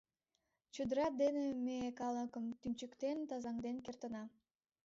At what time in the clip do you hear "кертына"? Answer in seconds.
3.85-4.23